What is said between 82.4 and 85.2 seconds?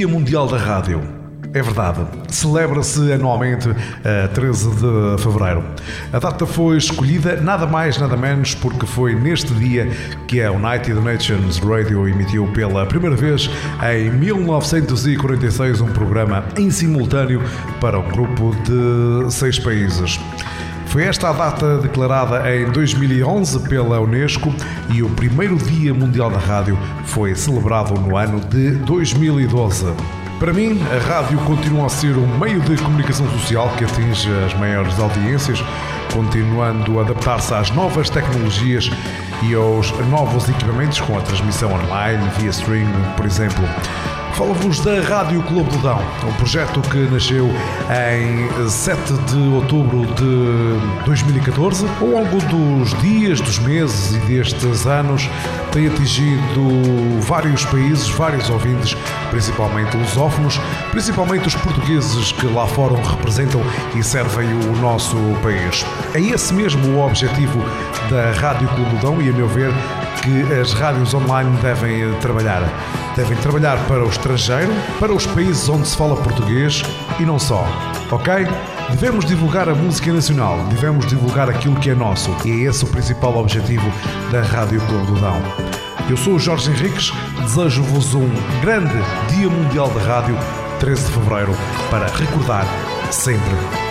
e é esse o principal objetivo da Rádio Clube do